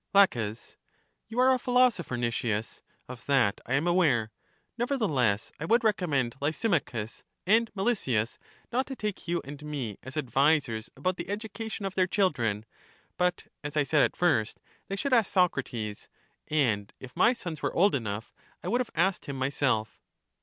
[0.15, 0.25] La,
[1.27, 4.31] You are a philosopher, Nicias; of that I am aware:
[4.75, 8.39] nevertheless I would recommend Lysimachus and Melesias
[8.71, 12.65] not to take you and me as advisers about the education of their children;
[13.15, 16.09] but, as I said at first, they should ask Socrates;
[16.47, 18.33] and if my sons were old enough,
[18.63, 20.01] I would have asked him myself.